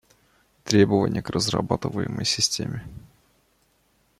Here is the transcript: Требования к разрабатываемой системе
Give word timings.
Требования 0.63 1.21
к 1.21 1.29
разрабатываемой 1.29 2.25
системе 2.25 2.83